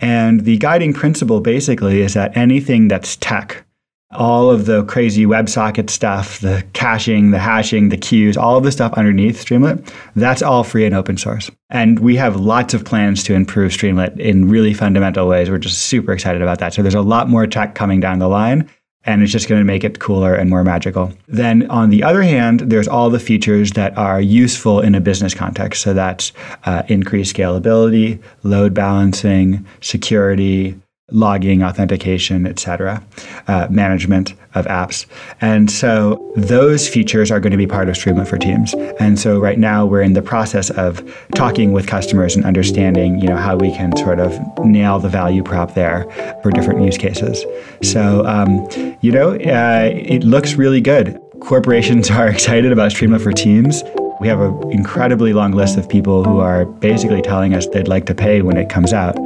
[0.00, 3.64] And the guiding principle basically is that anything that's tech,
[4.12, 8.72] all of the crazy WebSocket stuff, the caching, the hashing, the queues, all of the
[8.72, 11.50] stuff underneath Streamlit, that's all free and open source.
[11.70, 15.50] And we have lots of plans to improve Streamlit in really fundamental ways.
[15.50, 16.74] We're just super excited about that.
[16.74, 18.70] So there's a lot more tech coming down the line
[19.06, 21.12] and it's just going to make it cooler and more magical.
[21.28, 25.34] Then, on the other hand, there's all the features that are useful in a business
[25.34, 25.82] context.
[25.82, 26.32] So that's
[26.64, 30.74] uh, increased scalability, load balancing, security,
[31.10, 33.02] logging, authentication, etc.,
[33.46, 35.06] uh, management of apps.
[35.40, 38.72] And so those features are going to be part of Streamlit for Teams.
[38.98, 41.02] And so right now we're in the process of
[41.34, 45.42] talking with customers and understanding, you know, how we can sort of nail the value
[45.42, 46.04] prop there
[46.42, 47.44] for different use cases.
[47.82, 48.66] So, um,
[49.02, 51.20] you know, uh, it looks really good.
[51.40, 53.82] Corporations are excited about Streamlit for Teams.
[54.24, 58.06] We have an incredibly long list of people who are basically telling us they'd like
[58.06, 59.18] to pay when it comes out.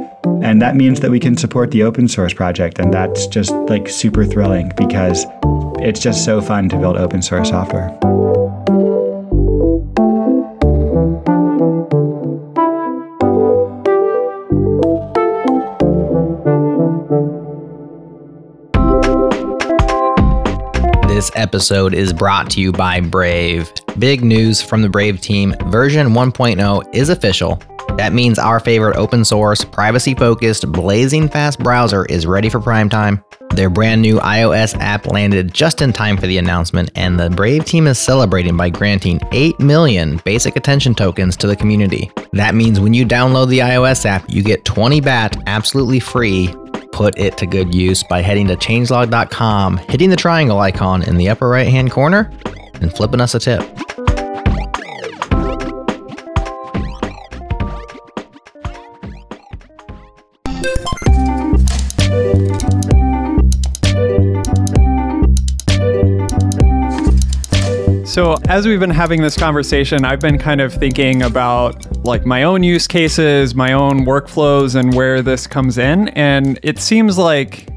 [0.43, 2.79] And that means that we can support the open source project.
[2.79, 5.25] And that's just like super thrilling because
[5.79, 7.97] it's just so fun to build open source software.
[21.19, 23.73] This episode is brought to you by Brave.
[23.97, 27.61] Big news from the Brave team version 1.0 is official.
[27.97, 32.87] That means our favorite open source, privacy focused, blazing fast browser is ready for prime
[32.87, 33.21] time.
[33.49, 37.65] Their brand new iOS app landed just in time for the announcement, and the Brave
[37.65, 42.09] team is celebrating by granting 8 million basic attention tokens to the community.
[42.31, 46.55] That means when you download the iOS app, you get 20 BAT absolutely free
[46.99, 51.29] put it to good use by heading to changelog.com, hitting the triangle icon in the
[51.29, 52.29] upper right hand corner,
[52.81, 53.61] and flipping us a tip.
[68.19, 72.43] So, as we've been having this conversation, I've been kind of thinking about like my
[72.43, 76.09] own use cases, my own workflows, and where this comes in.
[76.09, 77.69] And it seems like,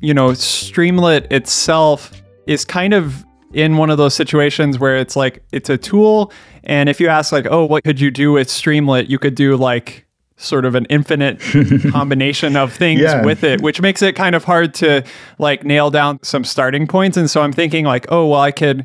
[0.00, 5.44] you know, Streamlit itself is kind of in one of those situations where it's like
[5.52, 6.32] it's a tool.
[6.64, 9.08] And if you ask, like, oh, what could you do with Streamlit?
[9.08, 10.04] You could do like
[10.36, 11.38] sort of an infinite
[11.92, 13.24] combination of things Yeah.
[13.24, 15.04] with it, which makes it kind of hard to
[15.38, 17.16] like nail down some starting points.
[17.16, 18.84] And so I'm thinking like, oh, well, I could,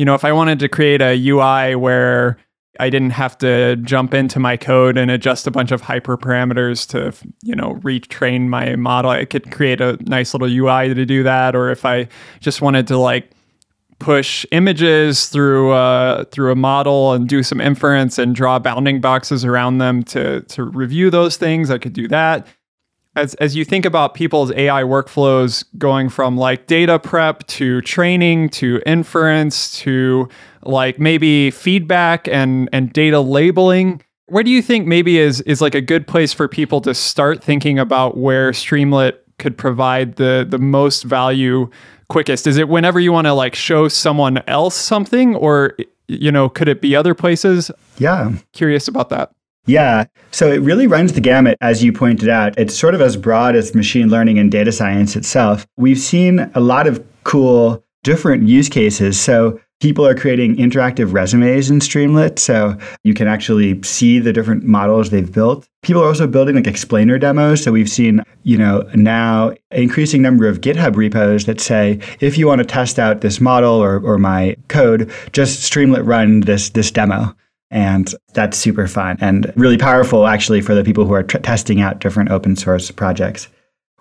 [0.00, 2.38] you know, if I wanted to create a UI where
[2.78, 7.14] I didn't have to jump into my code and adjust a bunch of hyperparameters to,
[7.42, 11.54] you know, retrain my model, I could create a nice little UI to do that.
[11.54, 12.08] Or if I
[12.40, 13.32] just wanted to like
[13.98, 19.44] push images through uh, through a model and do some inference and draw bounding boxes
[19.44, 21.70] around them to to review those things.
[21.70, 22.46] I could do that.
[23.16, 28.50] As as you think about people's AI workflows going from like data prep to training
[28.50, 30.28] to inference to
[30.62, 35.74] like maybe feedback and and data labeling, where do you think maybe is is like
[35.74, 40.58] a good place for people to start thinking about where Streamlit could provide the the
[40.58, 41.68] most value
[42.08, 42.46] quickest?
[42.46, 46.68] Is it whenever you want to like show someone else something or you know, could
[46.68, 47.70] it be other places?
[47.98, 48.32] Yeah.
[48.52, 49.32] Curious about that.
[49.66, 50.04] Yeah.
[50.30, 52.58] So it really runs the gamut, as you pointed out.
[52.58, 55.66] It's sort of as broad as machine learning and data science itself.
[55.76, 59.20] We've seen a lot of cool different use cases.
[59.20, 62.38] So people are creating interactive resumes in Streamlit.
[62.38, 65.68] So you can actually see the different models they've built.
[65.82, 67.62] People are also building like explainer demos.
[67.62, 72.46] So we've seen, you know, now increasing number of GitHub repos that say, if you
[72.46, 76.90] want to test out this model or, or my code, just Streamlit run this this
[76.90, 77.34] demo.
[77.70, 81.80] And that's super fun and really powerful, actually, for the people who are tr- testing
[81.80, 83.48] out different open source projects.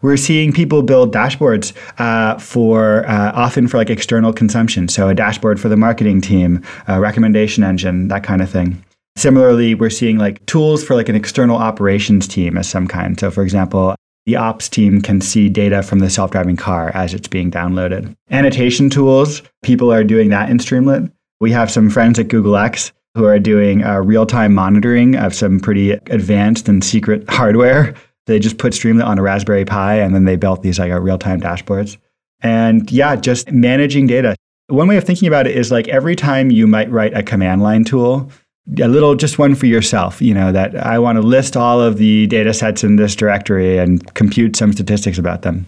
[0.02, 4.88] We're seeing people build dashboards uh, for uh, often for like external consumption.
[4.88, 8.84] So a dashboard for the marketing team, a recommendation engine, that kind of thing.
[9.18, 13.20] Similarly, we're seeing like tools for like an external operations team of some kind.
[13.20, 13.94] So, for example,
[14.26, 18.16] the ops team can see data from the self-driving car as it's being downloaded.
[18.30, 21.12] Annotation tools, people are doing that in Streamlit.
[21.42, 25.60] We have some friends at Google X who are doing uh, real-time monitoring of some
[25.60, 27.93] pretty advanced and secret hardware.
[28.28, 31.00] They just put Streamlit on a Raspberry Pi and then they built these like uh,
[31.00, 31.98] real-time dashboards.
[32.41, 34.36] And yeah, just managing data.
[34.67, 37.63] One way of thinking about it is like every time you might write a command
[37.63, 38.32] line tool,
[38.80, 41.98] a little just one for yourself, you know, that I want to list all of
[41.98, 45.65] the data sets in this directory and compute some statistics about them.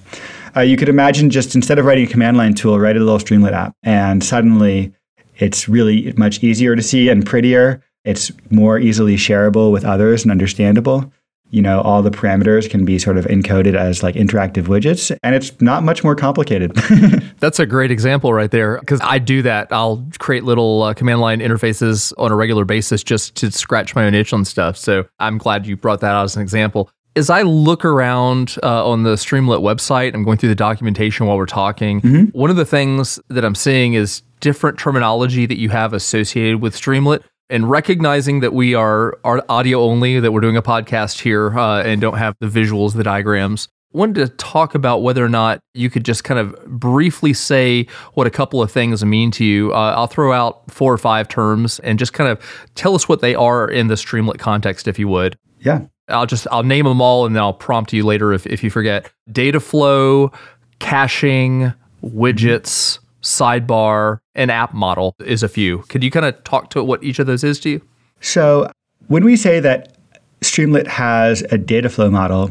[0.56, 3.17] Uh, you could imagine just instead of writing a command line tool, write a little
[3.17, 3.73] Streamlit app.
[3.82, 4.93] And suddenly
[5.41, 7.84] it's really much easier to see and prettier.
[8.06, 11.12] It's more easily shareable with others and understandable.
[11.49, 15.36] You know, all the parameters can be sort of encoded as like interactive widgets, and
[15.36, 16.73] it's not much more complicated.
[17.39, 19.67] That's a great example right there because I do that.
[19.69, 24.06] I'll create little uh, command line interfaces on a regular basis just to scratch my
[24.06, 24.77] own itch on stuff.
[24.77, 26.89] So I'm glad you brought that out as an example.
[27.17, 31.36] As I look around uh, on the Streamlit website, I'm going through the documentation while
[31.36, 31.99] we're talking.
[32.32, 36.76] One of the things that I'm seeing is different terminology that you have associated with
[36.76, 37.24] Streamlit.
[37.50, 41.84] And recognizing that we are, are audio only, that we're doing a podcast here uh,
[41.84, 45.89] and don't have the visuals, the diagrams, wanted to talk about whether or not you
[45.89, 49.74] could just kind of briefly say what a couple of things mean to you.
[49.74, 52.42] Uh, I'll throw out four or five terms and just kind of
[52.76, 55.38] tell us what they are in the Streamlit context, if you would.
[55.60, 55.82] Yeah.
[56.08, 58.70] I'll just I'll name them all and then I'll prompt you later if, if you
[58.70, 59.12] forget.
[59.32, 60.32] Data flow,
[60.80, 61.74] caching,
[62.04, 65.80] widgets, sidebar, and app model is a few.
[65.89, 67.82] Could you kind of talk to what each of those is to you?
[68.19, 68.72] So
[69.07, 69.97] when we say that
[70.41, 72.49] Streamlit has a data flow model,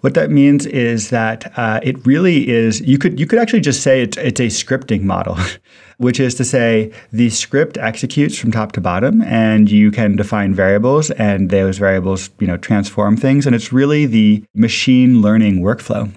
[0.00, 2.80] what that means is that uh, it really is.
[2.80, 5.36] You could you could actually just say it's, it's a scripting model,
[5.98, 10.54] which is to say the script executes from top to bottom, and you can define
[10.54, 16.12] variables, and those variables you know transform things, and it's really the machine learning workflow.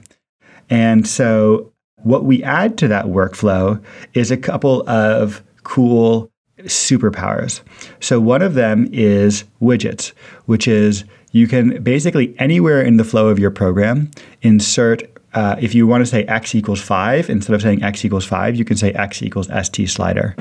[0.70, 1.71] And so
[2.04, 3.82] what we add to that workflow
[4.14, 6.32] is a couple of cool
[6.64, 7.62] superpowers.
[8.00, 10.14] So one of them is widgets,
[10.46, 15.74] which is you can basically anywhere in the flow of your program insert uh, if
[15.74, 18.76] you want to say x equals 5, instead of saying x equals 5, you can
[18.76, 20.36] say x equals st slider.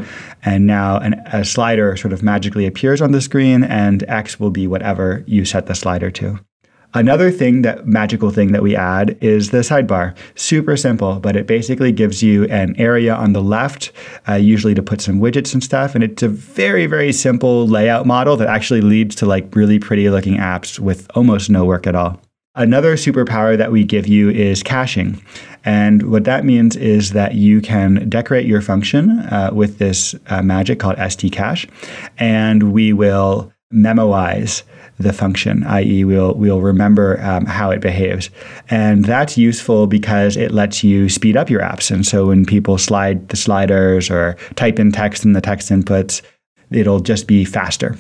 [0.45, 4.51] And now an, a slider sort of magically appears on the screen, and x will
[4.51, 6.41] be whatever you set the slider to.
[6.93, 10.17] Another thing that magical thing that we add is the sidebar.
[10.35, 13.93] Super simple, but it basically gives you an area on the left,
[14.29, 15.95] uh, usually to put some widgets and stuff.
[15.95, 20.11] And it's a very, very simple layout model that actually leads to like really pretty
[20.11, 22.21] looking apps with almost no work at all.
[22.57, 25.23] Another superpower that we give you is caching.
[25.65, 30.43] And what that means is that you can decorate your function uh, with this uh,
[30.43, 31.71] magic called stcache,
[32.19, 34.65] and we will memoize
[35.01, 38.31] the function, i.e., we'll we'll remember um, how it behaves,
[38.69, 41.91] and that's useful because it lets you speed up your apps.
[41.91, 46.23] And so when people slide the sliders or type in text in the text inputs,
[46.71, 47.97] it'll just be faster.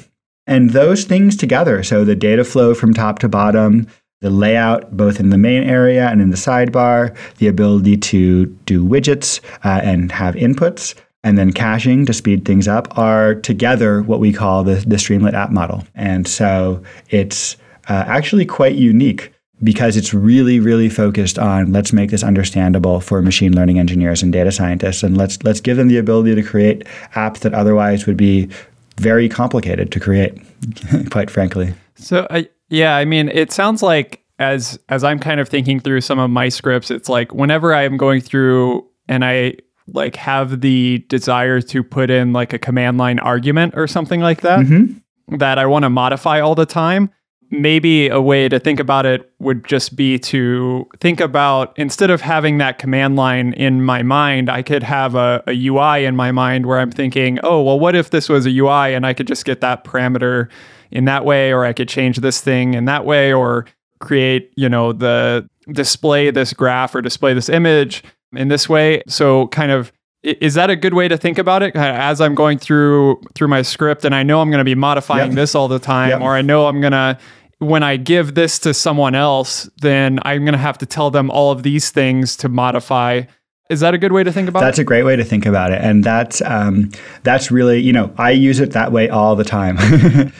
[0.46, 3.86] And those things together, so the data flow from top to bottom,
[4.20, 8.84] the layout both in the main area and in the sidebar, the ability to do
[8.84, 14.20] widgets uh, and have inputs and then caching to speed things up are together what
[14.20, 15.84] we call the, the Streamlit app model.
[15.94, 17.56] And so it's
[17.88, 23.20] uh, actually quite unique because it's really, really focused on let's make this understandable for
[23.20, 26.84] machine learning engineers and data scientists, and let's let's give them the ability to create
[27.14, 28.48] apps that otherwise would be
[28.96, 30.38] very complicated to create,
[31.10, 31.74] quite frankly.
[31.96, 36.00] So, uh, yeah, I mean, it sounds like as as I'm kind of thinking through
[36.00, 39.56] some of my scripts, it's like whenever I am going through and I
[39.92, 44.42] like have the desire to put in like a command line argument or something like
[44.42, 45.36] that mm-hmm.
[45.36, 47.10] that I want to modify all the time.
[47.52, 52.20] Maybe a way to think about it would just be to think about instead of
[52.20, 56.30] having that command line in my mind, I could have a, a UI in my
[56.30, 59.26] mind where I'm thinking, oh, well, what if this was a UI and I could
[59.26, 60.48] just get that parameter
[60.92, 63.66] in that way, or I could change this thing in that way, or
[63.98, 68.04] create, you know, the display this graph or display this image
[68.34, 69.02] in this way.
[69.08, 72.58] So kind of is that a good way to think about it as i'm going
[72.58, 75.34] through through my script and i know i'm going to be modifying yep.
[75.34, 76.20] this all the time yep.
[76.20, 77.18] or i know i'm going to
[77.58, 81.30] when i give this to someone else then i'm going to have to tell them
[81.30, 83.22] all of these things to modify
[83.70, 84.70] is that a good way to think about that's it?
[84.70, 86.90] That's a great way to think about it, and that's um,
[87.22, 89.78] that's really you know I use it that way all the time.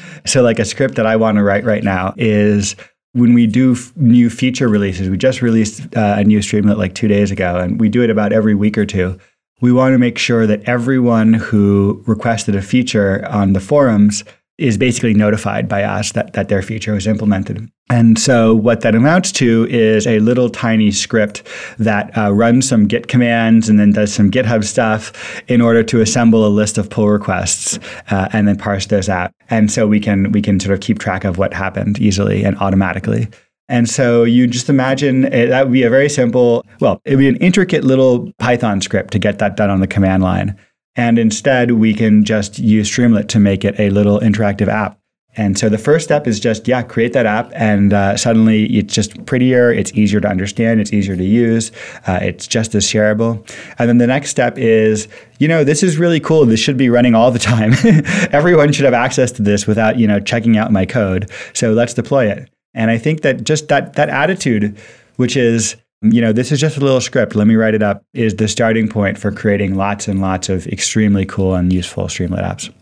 [0.27, 2.75] so like a script that I want to write right now is
[3.13, 6.95] when we do f- new feature releases, we just released uh, a new Streamlit like
[6.95, 9.19] two days ago, and we do it about every week or two.
[9.61, 14.25] We want to make sure that everyone who requested a feature on the forums
[14.61, 17.71] is basically notified by us that, that their feature was implemented.
[17.89, 21.43] And so, what that amounts to is a little tiny script
[21.79, 26.01] that uh, runs some Git commands and then does some GitHub stuff in order to
[26.01, 27.79] assemble a list of pull requests
[28.11, 29.33] uh, and then parse those out.
[29.49, 32.57] And so we can we can sort of keep track of what happened easily and
[32.59, 33.29] automatically.
[33.71, 37.21] And so you just imagine it, that would be a very simple, well, it would
[37.21, 40.59] be an intricate little Python script to get that done on the command line.
[40.97, 45.01] And instead, we can just use Streamlit to make it a little interactive app
[45.37, 47.53] and so the first step is just, yeah, create that app.
[47.55, 51.71] And uh, suddenly it's just prettier, it's easier to understand, it's easier to use,
[52.07, 53.49] uh, it's just as shareable.
[53.79, 55.07] And then the next step is,
[55.39, 56.47] you know, this is really cool.
[56.47, 57.73] This should be running all the time.
[58.33, 61.31] Everyone should have access to this without, you know, checking out my code.
[61.53, 62.51] So let's deploy it.
[62.75, 64.79] And I think that just that that attitude,
[65.17, 67.35] which is, you know, this is just a little script.
[67.35, 68.05] Let me write it up.
[68.15, 72.43] Is the starting point for creating lots and lots of extremely cool and useful Streamlit
[72.43, 72.73] apps.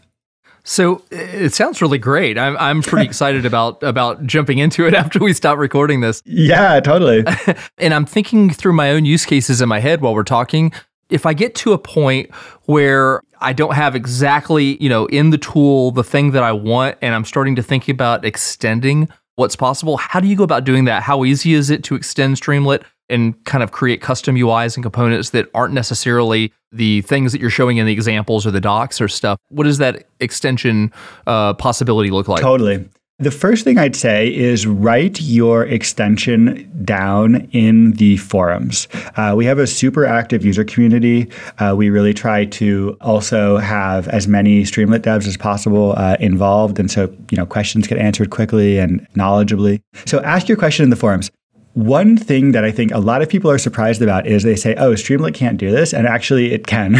[0.63, 2.39] So uh, it sounds really great.
[2.39, 6.23] I'm I'm pretty excited about about jumping into it after we stop recording this.
[6.25, 7.25] Yeah, totally.
[7.79, 10.73] and I'm thinking through my own use cases in my head while we're talking.
[11.11, 12.33] If I get to a point
[12.67, 16.99] where I don't have exactly, you know, in the tool the thing that I want
[17.01, 20.85] and I'm starting to think about extending what's possible, how do you go about doing
[20.85, 21.03] that?
[21.03, 22.83] How easy is it to extend Streamlit?
[23.09, 27.51] And kind of create custom UIs and components that aren't necessarily the things that you're
[27.51, 29.39] showing in the examples or the docs or stuff.
[29.49, 30.93] What does that extension
[31.27, 32.43] uh, possibility look like?
[32.43, 32.89] Totally.
[33.21, 38.87] The first thing I'd say is write your extension down in the forums.
[39.17, 41.29] Uh, we have a super active user community.
[41.59, 46.79] Uh, we really try to also have as many Streamlit devs as possible uh, involved,
[46.79, 49.83] and so you know questions get answered quickly and knowledgeably.
[50.07, 51.29] So ask your question in the forums.
[51.75, 54.75] One thing that I think a lot of people are surprised about is they say,
[54.75, 56.97] "Oh, Streamlit can't do this," and actually, it can.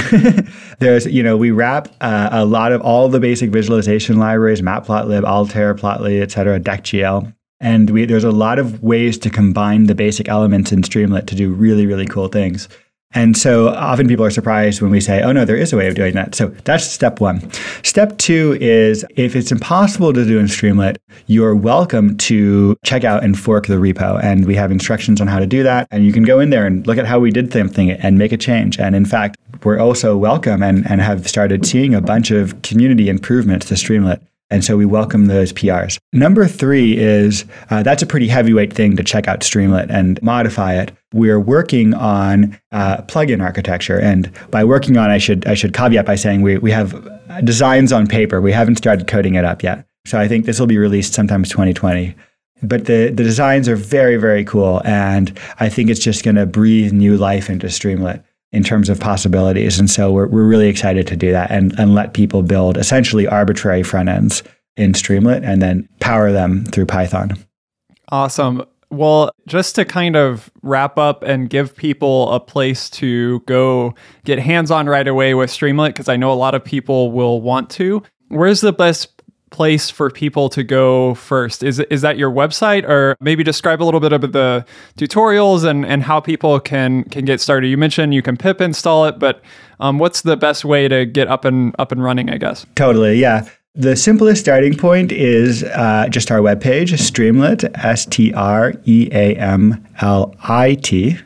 [0.79, 5.25] There's, you know, we wrap uh, a lot of all the basic visualization libraries: Matplotlib,
[5.25, 10.29] Altair, Plotly, etc., DeckGL, and we, there's a lot of ways to combine the basic
[10.29, 12.69] elements in Streamlit to do really, really cool things.
[13.13, 15.89] And so often people are surprised when we say, oh no, there is a way
[15.89, 16.35] of doing that.
[16.35, 17.51] So that's step one.
[17.83, 23.25] Step two is if it's impossible to do in Streamlit, you're welcome to check out
[23.25, 24.23] and fork the repo.
[24.23, 25.89] And we have instructions on how to do that.
[25.91, 28.33] And you can go in there and look at how we did something and make
[28.33, 28.79] a change.
[28.79, 33.09] And in fact, we're also welcome and, and have started seeing a bunch of community
[33.09, 34.21] improvements to Streamlit.
[34.51, 35.99] And so we welcome those PRs.
[36.13, 40.75] Number three is uh, that's a pretty heavyweight thing to check out Streamlit and modify
[40.75, 40.93] it.
[41.13, 46.07] We're working on uh, plugin architecture, and by working on, I should I should caveat
[46.07, 46.93] by saying we we have
[47.45, 48.41] designs on paper.
[48.41, 49.87] We haven't started coding it up yet.
[50.07, 52.15] So I think this will be released sometime 2020.
[52.63, 54.83] But the, the designs are very, very cool.
[54.85, 58.99] And I think it's just going to breathe new life into Streamlit in terms of
[58.99, 59.79] possibilities.
[59.79, 63.27] And so we're, we're really excited to do that and, and let people build essentially
[63.27, 64.43] arbitrary front ends
[64.77, 67.33] in Streamlit and then power them through Python.
[68.11, 68.65] Awesome.
[68.91, 73.95] Well, just to kind of wrap up and give people a place to go
[74.25, 77.43] get hands on right away with Streamlit, because I know a lot of people will
[77.43, 79.18] want to, where's the best
[79.51, 81.63] place for people to go first?
[81.63, 84.65] Is is that your website, or maybe describe a little bit of the
[84.97, 87.69] tutorials and and how people can can get started?
[87.69, 89.43] You mentioned you can pip install it, but
[89.81, 92.31] um, what's the best way to get up and up and running?
[92.31, 92.67] I guess.
[92.75, 93.49] Totally, yeah.
[93.75, 99.37] The simplest starting point is uh, just our webpage, Streamlit, S T R E A
[99.37, 101.17] M L I T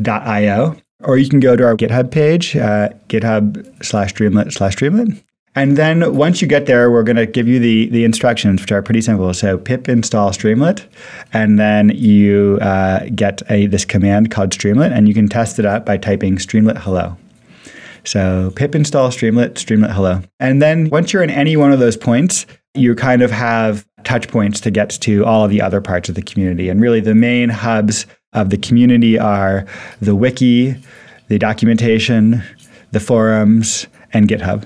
[0.00, 0.76] dot I O.
[1.00, 5.22] Or you can go to our GitHub page, uh, GitHub slash Streamlit slash Streamlit.
[5.58, 8.70] And then once you get there, we're going to give you the, the instructions, which
[8.70, 9.34] are pretty simple.
[9.34, 10.86] So pip install Streamlit,
[11.32, 15.66] and then you uh, get a, this command called Streamlit, and you can test it
[15.66, 17.16] out by typing Streamlit hello.
[18.04, 20.22] So pip install Streamlit, Streamlit hello.
[20.38, 24.28] And then once you're in any one of those points, you kind of have touch
[24.28, 26.68] points to get to all of the other parts of the community.
[26.68, 29.66] And really the main hubs of the community are
[30.00, 30.76] the wiki,
[31.26, 32.44] the documentation,
[32.92, 34.64] the forums, and GitHub.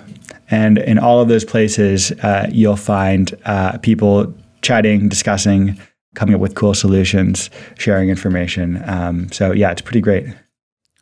[0.52, 5.80] And in all of those places, uh, you'll find uh, people chatting, discussing,
[6.14, 7.48] coming up with cool solutions,
[7.78, 8.82] sharing information.
[8.86, 10.26] Um, so, yeah, it's pretty great.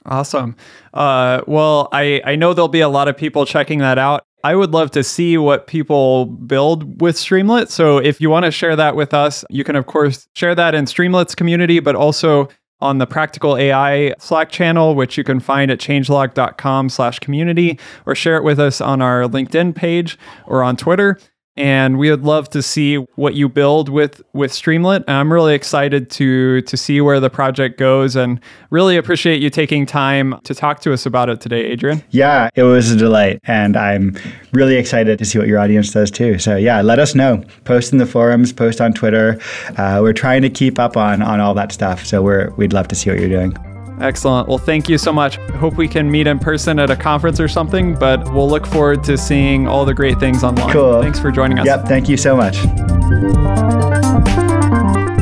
[0.06, 0.54] Awesome.
[0.94, 4.24] Uh, well, I, I know there'll be a lot of people checking that out.
[4.44, 7.70] I would love to see what people build with Streamlit.
[7.70, 10.74] So if you want to share that with us, you can, of course, share that
[10.74, 12.48] in Streamlit's community, but also
[12.80, 18.14] on the Practical AI Slack channel, which you can find at changelog.com slash community, or
[18.14, 21.18] share it with us on our LinkedIn page or on Twitter
[21.56, 25.04] and we would love to see what you build with with Streamlit.
[25.08, 28.40] I'm really excited to to see where the project goes, and
[28.70, 32.02] really appreciate you taking time to talk to us about it today, Adrien.
[32.10, 34.16] Yeah, it was a delight, and I'm
[34.52, 36.38] really excited to see what your audience does too.
[36.38, 37.44] So yeah, let us know.
[37.64, 39.40] Post in the forums, post on Twitter.
[39.76, 42.88] Uh, we're trying to keep up on on all that stuff, so we're we'd love
[42.88, 43.69] to see what you're doing.
[44.00, 44.48] Excellent.
[44.48, 45.36] Well, thank you so much.
[45.56, 49.04] Hope we can meet in person at a conference or something, but we'll look forward
[49.04, 50.72] to seeing all the great things online.
[50.72, 51.02] Cool.
[51.02, 51.66] Thanks for joining us.
[51.66, 51.86] Yep.
[51.86, 52.56] Thank you so much.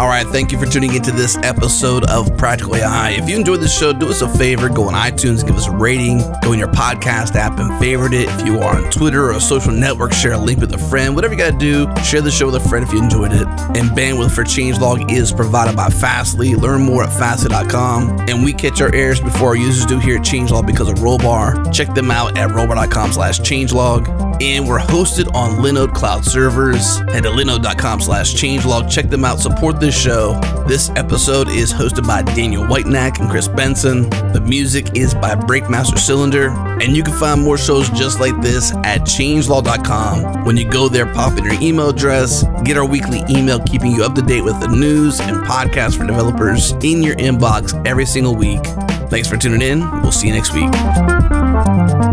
[0.01, 3.11] All right, thank you for tuning into this episode of Practical AI.
[3.11, 5.73] If you enjoyed the show, do us a favor, go on iTunes, give us a
[5.73, 8.29] rating, go in your podcast app and favorite it.
[8.29, 11.17] If you are on Twitter or a social network, share a link with a friend.
[11.17, 13.49] Whatever you got to do, share the show with a friend if you enjoyed it.
[13.49, 16.55] And bandwidth for Changelog is provided by Fastly.
[16.55, 18.21] Learn more at fastly.com.
[18.29, 21.75] And we catch our errors before our users do here at Changelog because of Rollbar.
[21.75, 24.29] Check them out at rollbar.com slash changelog.
[24.41, 26.99] And we're hosted on Linode Cloud servers.
[26.99, 28.89] Head to linode.com slash changelog.
[28.89, 29.41] Check them out.
[29.41, 30.39] Support show.
[30.67, 34.09] This episode is hosted by Daniel Whitenack and Chris Benson.
[34.33, 36.51] The music is by Breakmaster Cylinder.
[36.83, 40.45] And you can find more shows just like this at changelog.com.
[40.45, 44.05] When you go there, pop in your email address, get our weekly email keeping you
[44.05, 48.35] up to date with the news and podcasts for developers in your inbox every single
[48.35, 48.65] week.
[49.11, 49.81] Thanks for tuning in.
[50.03, 52.08] We'll see you next week.